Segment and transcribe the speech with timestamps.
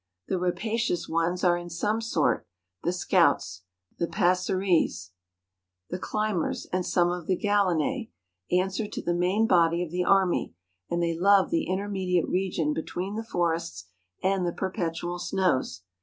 [0.29, 2.47] The rapacious ones are in some sort,
[2.81, 3.65] the scouts;
[3.99, 5.11] the passeres,
[5.91, 8.07] the climbers, and some of the gallinse,
[8.51, 10.55] answer to the main body of the army;
[10.89, 13.89] and they love the intermediate region between the forests
[14.23, 15.83] and the perpetual snows.